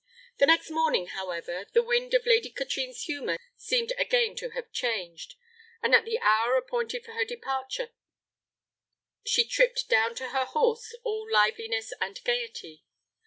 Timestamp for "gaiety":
12.23-12.83